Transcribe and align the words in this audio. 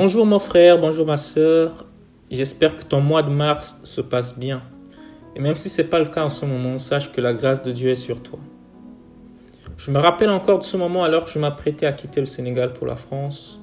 Bonjour 0.00 0.26
mon 0.26 0.38
frère, 0.38 0.78
bonjour 0.78 1.04
ma 1.06 1.16
soeur. 1.16 1.84
J'espère 2.30 2.76
que 2.76 2.84
ton 2.84 3.00
mois 3.00 3.24
de 3.24 3.30
mars 3.30 3.76
se 3.82 4.00
passe 4.00 4.38
bien. 4.38 4.62
Et 5.34 5.40
même 5.40 5.56
si 5.56 5.68
ce 5.68 5.82
n'est 5.82 5.88
pas 5.88 5.98
le 5.98 6.06
cas 6.06 6.24
en 6.24 6.30
ce 6.30 6.46
moment, 6.46 6.78
sache 6.78 7.10
que 7.10 7.20
la 7.20 7.34
grâce 7.34 7.62
de 7.62 7.72
Dieu 7.72 7.90
est 7.90 7.96
sur 7.96 8.22
toi. 8.22 8.38
Je 9.76 9.90
me 9.90 9.98
rappelle 9.98 10.30
encore 10.30 10.60
de 10.60 10.62
ce 10.62 10.76
moment 10.76 11.02
alors 11.02 11.24
que 11.24 11.32
je 11.32 11.40
m'apprêtais 11.40 11.84
à 11.84 11.92
quitter 11.92 12.20
le 12.20 12.26
Sénégal 12.26 12.74
pour 12.74 12.86
la 12.86 12.94
France. 12.94 13.60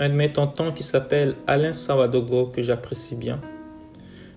Un 0.00 0.08
de 0.08 0.14
mes 0.14 0.32
tontons 0.32 0.72
qui 0.72 0.82
s'appelle 0.82 1.36
Alain 1.46 1.72
Sawadogo, 1.72 2.46
que 2.46 2.60
j'apprécie 2.60 3.14
bien, 3.14 3.40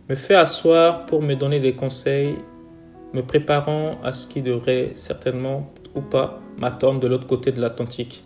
me 0.09 0.13
fait 0.13 0.35
asseoir 0.35 1.07
pour 1.07 1.23
me 1.23 1.33
donner 1.33 1.59
des 1.59 1.73
conseils, 1.73 2.35
me 3.15 3.23
préparant 3.23 3.99
à 4.03 4.11
ce 4.11 4.27
qui 4.27 4.43
devrait 4.43 4.91
certainement 4.93 5.73
ou 5.95 6.01
pas 6.01 6.39
m'attendre 6.59 6.99
de 6.99 7.07
l'autre 7.07 7.25
côté 7.25 7.51
de 7.51 7.59
l'Atlantique. 7.59 8.25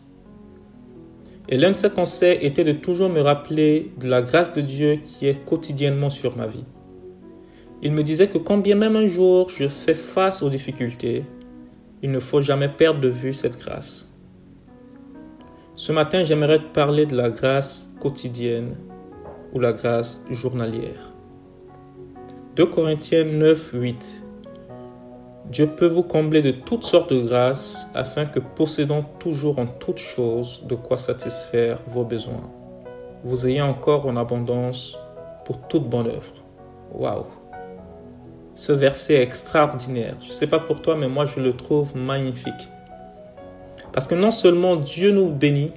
Et 1.49 1.57
l'un 1.57 1.71
de 1.71 1.77
ses 1.77 1.89
conseils 1.89 2.37
était 2.41 2.63
de 2.63 2.71
toujours 2.71 3.09
me 3.09 3.21
rappeler 3.21 3.91
de 3.99 4.07
la 4.07 4.21
grâce 4.21 4.53
de 4.53 4.61
Dieu 4.61 4.99
qui 5.03 5.27
est 5.27 5.43
quotidiennement 5.45 6.09
sur 6.09 6.37
ma 6.37 6.47
vie. 6.47 6.63
Il 7.81 7.91
me 7.91 8.03
disait 8.03 8.27
que 8.27 8.37
quand 8.37 8.57
bien 8.57 8.75
même 8.75 8.95
un 8.95 9.07
jour 9.07 9.49
je 9.49 9.67
fais 9.67 9.93
face 9.93 10.41
aux 10.41 10.49
difficultés, 10.49 11.25
il 12.01 12.11
ne 12.11 12.19
faut 12.19 12.41
jamais 12.41 12.69
perdre 12.69 13.01
de 13.01 13.09
vue 13.09 13.33
cette 13.33 13.57
grâce. 13.57 14.09
Ce 15.75 15.91
matin, 15.91 16.23
j'aimerais 16.23 16.59
te 16.59 16.71
parler 16.73 17.05
de 17.05 17.15
la 17.15 17.29
grâce 17.29 17.93
quotidienne 17.99 18.75
ou 19.53 19.59
la 19.59 19.73
grâce 19.73 20.23
journalière. 20.29 21.11
2 22.55 22.67
Corinthiens 22.67 23.23
9, 23.23 23.71
8 23.73 24.22
Dieu 25.53 25.67
peut 25.67 25.85
vous 25.85 26.01
combler 26.01 26.41
de 26.41 26.49
toutes 26.49 26.83
sortes 26.83 27.13
de 27.13 27.21
grâces 27.21 27.87
afin 27.93 28.25
que 28.25 28.39
possédant 28.39 29.03
toujours 29.19 29.59
en 29.59 29.67
toutes 29.67 29.99
choses 29.99 30.63
de 30.65 30.73
quoi 30.73 30.97
satisfaire 30.97 31.77
vos 31.85 32.03
besoins, 32.03 32.49
vous 33.23 33.45
ayez 33.45 33.61
encore 33.61 34.07
en 34.07 34.17
abondance 34.17 34.97
pour 35.45 35.59
toute 35.67 35.87
bonne 35.87 36.07
œuvre. 36.07 36.33
Waouh! 36.91 37.25
Ce 38.55 38.71
verset 38.71 39.13
est 39.13 39.21
extraordinaire. 39.21 40.15
Je 40.21 40.29
ne 40.29 40.31
sais 40.31 40.47
pas 40.47 40.57
pour 40.57 40.81
toi, 40.81 40.95
mais 40.95 41.07
moi 41.07 41.25
je 41.25 41.39
le 41.39 41.53
trouve 41.53 41.95
magnifique. 41.95 42.67
Parce 43.91 44.07
que 44.07 44.15
non 44.15 44.31
seulement 44.31 44.75
Dieu 44.75 45.11
nous 45.11 45.29
bénit, 45.29 45.71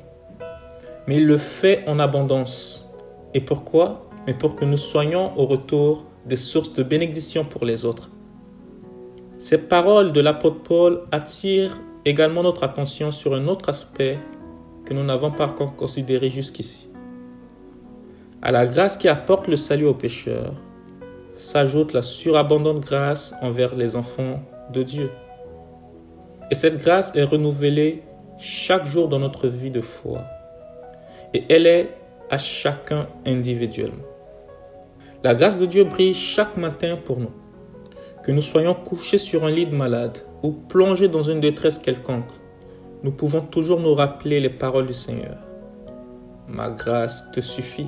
mais 1.06 1.16
il 1.16 1.26
le 1.26 1.36
fait 1.36 1.86
en 1.86 1.98
abondance. 1.98 2.90
Et 3.34 3.42
pourquoi? 3.42 4.06
Mais 4.26 4.32
pour 4.32 4.56
que 4.56 4.64
nous 4.64 4.78
soyons 4.78 5.38
au 5.38 5.44
retour 5.44 6.06
des 6.24 6.36
sources 6.36 6.72
de 6.72 6.82
bénédiction 6.82 7.44
pour 7.44 7.66
les 7.66 7.84
autres. 7.84 8.08
Ces 9.38 9.58
paroles 9.58 10.12
de 10.12 10.20
l'apôtre 10.20 10.62
Paul 10.62 11.04
attirent 11.12 11.78
également 12.06 12.42
notre 12.42 12.64
attention 12.64 13.12
sur 13.12 13.34
un 13.34 13.48
autre 13.48 13.68
aspect 13.68 14.18
que 14.86 14.94
nous 14.94 15.04
n'avons 15.04 15.30
pas 15.30 15.44
encore 15.44 15.76
considéré 15.76 16.30
jusqu'ici. 16.30 16.88
À 18.40 18.50
la 18.50 18.66
grâce 18.66 18.96
qui 18.96 19.08
apporte 19.08 19.48
le 19.48 19.56
salut 19.56 19.86
aux 19.86 19.94
pécheurs 19.94 20.54
s'ajoute 21.34 21.92
la 21.92 22.00
surabondante 22.00 22.80
grâce 22.80 23.34
envers 23.42 23.74
les 23.74 23.94
enfants 23.94 24.40
de 24.72 24.82
Dieu. 24.82 25.10
Et 26.50 26.54
cette 26.54 26.78
grâce 26.78 27.14
est 27.14 27.24
renouvelée 27.24 28.02
chaque 28.38 28.86
jour 28.86 29.08
dans 29.08 29.18
notre 29.18 29.48
vie 29.48 29.70
de 29.70 29.82
foi. 29.82 30.24
Et 31.34 31.44
elle 31.50 31.66
est 31.66 31.90
à 32.30 32.38
chacun 32.38 33.08
individuellement. 33.26 34.04
La 35.22 35.34
grâce 35.34 35.58
de 35.58 35.66
Dieu 35.66 35.84
brille 35.84 36.14
chaque 36.14 36.56
matin 36.56 36.96
pour 37.04 37.18
nous. 37.18 37.32
Que 38.26 38.32
nous 38.32 38.42
soyons 38.42 38.74
couchés 38.74 39.18
sur 39.18 39.44
un 39.44 39.52
lit 39.52 39.66
de 39.66 39.76
malade 39.76 40.18
ou 40.42 40.50
plongés 40.50 41.06
dans 41.06 41.22
une 41.22 41.38
détresse 41.38 41.78
quelconque, 41.78 42.32
nous 43.04 43.12
pouvons 43.12 43.40
toujours 43.40 43.78
nous 43.78 43.94
rappeler 43.94 44.40
les 44.40 44.50
paroles 44.50 44.88
du 44.88 44.94
Seigneur. 44.94 45.36
Ma 46.48 46.70
grâce 46.70 47.30
te 47.30 47.40
suffit. 47.40 47.86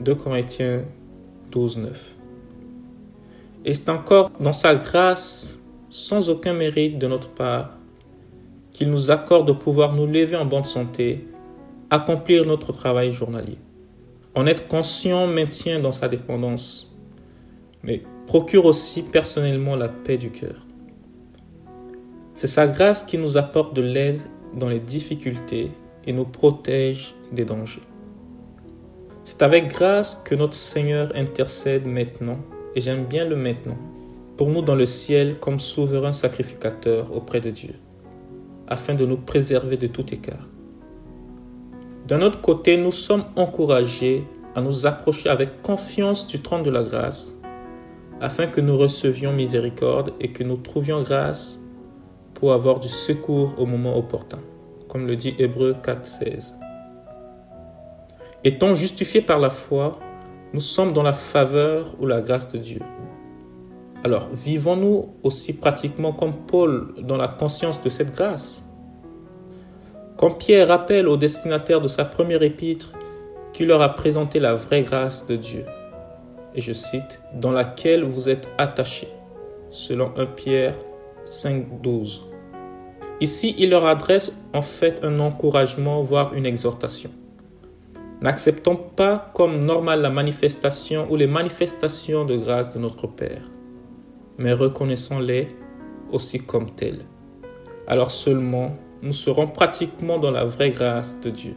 2 0.00 0.14
Corinthiens 0.16 0.84
12, 1.50 1.78
9. 1.78 2.16
Et 3.64 3.72
c'est 3.72 3.88
encore 3.88 4.32
dans 4.38 4.52
sa 4.52 4.74
grâce, 4.74 5.62
sans 5.88 6.28
aucun 6.28 6.52
mérite 6.52 6.98
de 6.98 7.06
notre 7.06 7.30
part, 7.30 7.78
qu'il 8.70 8.90
nous 8.90 9.10
accorde 9.10 9.48
de 9.48 9.52
pouvoir 9.52 9.94
nous 9.94 10.06
lever 10.06 10.36
en 10.36 10.44
bonne 10.44 10.66
santé, 10.66 11.26
accomplir 11.88 12.44
notre 12.44 12.72
travail 12.72 13.12
journalier. 13.12 13.56
En 14.34 14.44
être 14.44 14.68
conscient 14.68 15.26
maintient 15.26 15.80
dans 15.80 15.92
sa 15.92 16.08
dépendance, 16.08 16.94
mais 17.82 18.02
procure 18.26 18.64
aussi 18.64 19.02
personnellement 19.02 19.76
la 19.76 19.88
paix 19.88 20.16
du 20.16 20.30
cœur. 20.30 20.66
C'est 22.34 22.46
sa 22.46 22.66
grâce 22.66 23.04
qui 23.04 23.18
nous 23.18 23.36
apporte 23.36 23.74
de 23.74 23.82
l'aide 23.82 24.20
dans 24.54 24.68
les 24.68 24.80
difficultés 24.80 25.70
et 26.06 26.12
nous 26.12 26.24
protège 26.24 27.14
des 27.30 27.44
dangers. 27.44 27.82
C'est 29.22 29.42
avec 29.42 29.68
grâce 29.68 30.16
que 30.24 30.34
notre 30.34 30.54
Seigneur 30.54 31.12
intercède 31.14 31.86
maintenant, 31.86 32.38
et 32.74 32.80
j'aime 32.80 33.04
bien 33.04 33.24
le 33.24 33.36
maintenant, 33.36 33.76
pour 34.36 34.48
nous 34.48 34.62
dans 34.62 34.74
le 34.74 34.86
ciel 34.86 35.38
comme 35.38 35.60
souverain 35.60 36.12
sacrificateur 36.12 37.14
auprès 37.14 37.40
de 37.40 37.50
Dieu, 37.50 37.74
afin 38.66 38.94
de 38.94 39.06
nous 39.06 39.18
préserver 39.18 39.76
de 39.76 39.86
tout 39.86 40.12
écart. 40.12 40.48
D'un 42.08 42.22
autre 42.22 42.40
côté, 42.40 42.76
nous 42.76 42.90
sommes 42.90 43.24
encouragés 43.36 44.24
à 44.56 44.60
nous 44.60 44.86
approcher 44.86 45.28
avec 45.28 45.62
confiance 45.62 46.26
du 46.26 46.40
trône 46.40 46.64
de 46.64 46.70
la 46.70 46.82
grâce 46.82 47.36
afin 48.22 48.46
que 48.46 48.60
nous 48.60 48.78
recevions 48.78 49.32
miséricorde 49.32 50.12
et 50.20 50.32
que 50.32 50.44
nous 50.44 50.56
trouvions 50.56 51.02
grâce 51.02 51.60
pour 52.34 52.52
avoir 52.52 52.78
du 52.78 52.88
secours 52.88 53.56
au 53.58 53.66
moment 53.66 53.98
opportun, 53.98 54.38
comme 54.88 55.08
le 55.08 55.16
dit 55.16 55.34
Hébreu 55.40 55.74
4.16. 55.82 56.54
Étant 58.44 58.76
justifiés 58.76 59.22
par 59.22 59.40
la 59.40 59.50
foi, 59.50 59.98
nous 60.52 60.60
sommes 60.60 60.92
dans 60.92 61.02
la 61.02 61.12
faveur 61.12 61.96
ou 62.00 62.06
la 62.06 62.20
grâce 62.20 62.52
de 62.52 62.58
Dieu. 62.58 62.80
Alors, 64.04 64.28
vivons-nous 64.32 65.16
aussi 65.24 65.52
pratiquement 65.52 66.12
comme 66.12 66.34
Paul 66.46 66.94
dans 67.02 67.16
la 67.16 67.28
conscience 67.28 67.82
de 67.82 67.88
cette 67.88 68.14
grâce? 68.14 68.68
Quand 70.16 70.30
Pierre 70.30 70.68
rappelle 70.68 71.08
au 71.08 71.16
destinataire 71.16 71.80
de 71.80 71.88
sa 71.88 72.04
première 72.04 72.44
épître 72.44 72.92
qu'il 73.52 73.66
leur 73.66 73.82
a 73.82 73.96
présenté 73.96 74.38
la 74.38 74.54
vraie 74.54 74.82
grâce 74.82 75.26
de 75.26 75.34
Dieu, 75.34 75.64
et 76.54 76.60
je 76.60 76.72
cite, 76.72 77.20
dans 77.34 77.52
laquelle 77.52 78.04
vous 78.04 78.28
êtes 78.28 78.48
attachés, 78.58 79.08
selon 79.70 80.12
1 80.16 80.26
Pierre 80.26 80.74
5.12. 81.26 82.22
Ici, 83.20 83.54
il 83.58 83.70
leur 83.70 83.86
adresse 83.86 84.32
en 84.52 84.62
fait 84.62 85.04
un 85.04 85.18
encouragement, 85.20 86.02
voire 86.02 86.34
une 86.34 86.46
exhortation. 86.46 87.10
N'acceptons 88.20 88.76
pas 88.76 89.30
comme 89.34 89.64
normal 89.64 90.00
la 90.00 90.10
manifestation 90.10 91.06
ou 91.10 91.16
les 91.16 91.26
manifestations 91.26 92.24
de 92.24 92.36
grâce 92.36 92.72
de 92.72 92.78
notre 92.78 93.06
Père, 93.06 93.42
mais 94.38 94.52
reconnaissons-les 94.52 95.48
aussi 96.12 96.40
comme 96.40 96.70
telles. 96.70 97.04
Alors 97.86 98.10
seulement, 98.10 98.76
nous 99.02 99.12
serons 99.12 99.48
pratiquement 99.48 100.18
dans 100.18 100.30
la 100.30 100.44
vraie 100.44 100.70
grâce 100.70 101.18
de 101.20 101.30
Dieu. 101.30 101.54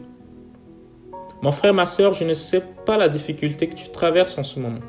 Mon 1.42 1.52
frère, 1.52 1.74
ma 1.74 1.86
soeur, 1.86 2.14
je 2.14 2.24
ne 2.24 2.34
sais 2.34 2.62
pas 2.86 2.96
la 2.96 3.08
difficulté 3.08 3.68
que 3.68 3.74
tu 3.74 3.90
traverses 3.90 4.38
en 4.38 4.42
ce 4.42 4.58
moment, 4.58 4.80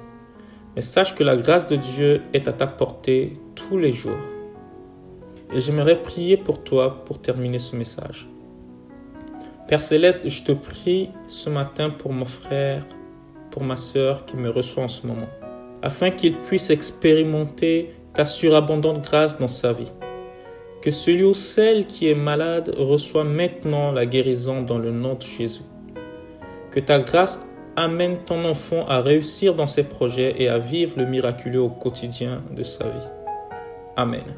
mais 0.75 0.81
sache 0.81 1.13
que 1.13 1.23
la 1.23 1.35
grâce 1.35 1.67
de 1.67 1.75
Dieu 1.75 2.21
est 2.33 2.47
à 2.47 2.53
ta 2.53 2.67
portée 2.67 3.33
tous 3.55 3.77
les 3.77 3.91
jours. 3.91 4.17
Et 5.53 5.59
j'aimerais 5.59 6.01
prier 6.01 6.37
pour 6.37 6.63
toi 6.63 7.03
pour 7.05 7.19
terminer 7.19 7.59
ce 7.59 7.75
message. 7.75 8.27
Père 9.67 9.81
céleste, 9.81 10.27
je 10.27 10.43
te 10.43 10.53
prie 10.53 11.09
ce 11.27 11.49
matin 11.49 11.89
pour 11.89 12.13
mon 12.13 12.25
frère, 12.25 12.85
pour 13.51 13.63
ma 13.63 13.75
soeur 13.75 14.25
qui 14.25 14.37
me 14.37 14.49
reçoit 14.49 14.83
en 14.83 14.87
ce 14.87 15.05
moment, 15.05 15.27
afin 15.81 16.09
qu'il 16.09 16.37
puisse 16.37 16.69
expérimenter 16.69 17.91
ta 18.13 18.23
surabondante 18.23 19.01
grâce 19.01 19.37
dans 19.37 19.49
sa 19.49 19.73
vie. 19.73 19.91
Que 20.81 20.91
celui 20.91 21.23
ou 21.23 21.33
celle 21.33 21.85
qui 21.85 22.09
est 22.09 22.15
malade 22.15 22.73
reçoit 22.77 23.25
maintenant 23.25 23.91
la 23.91 24.05
guérison 24.05 24.61
dans 24.61 24.77
le 24.77 24.91
nom 24.91 25.15
de 25.15 25.23
Jésus. 25.23 25.63
Que 26.77 26.81
ta 26.81 26.99
grâce 26.99 27.43
amène 27.75 28.19
ton 28.19 28.45
enfant 28.45 28.85
à 28.85 29.01
réussir 29.01 29.55
dans 29.55 29.65
ses 29.65 29.81
projets 29.81 30.35
et 30.39 30.47
à 30.47 30.59
vivre 30.59 30.99
le 30.99 31.07
miraculeux 31.07 31.61
au 31.61 31.71
quotidien 31.71 32.43
de 32.51 32.61
sa 32.61 32.83
vie. 32.83 33.07
Amen. 33.95 34.35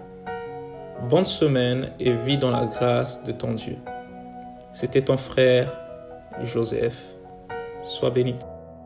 Bonne 1.10 1.25
semaine 1.25 1.92
et 2.00 2.14
vis 2.14 2.38
dans 2.38 2.52
la 2.52 2.66
grâce 2.66 3.25
de 3.25 3.34
ton 3.34 3.56
Dieu. 3.56 3.75
C'était 4.72 5.02
ton 5.02 5.18
frère 5.18 5.69
Joseph. 6.42 7.14
Sois 7.84 8.12
béni. 8.12 8.36